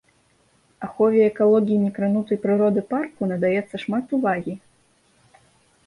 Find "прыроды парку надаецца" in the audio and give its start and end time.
2.47-3.75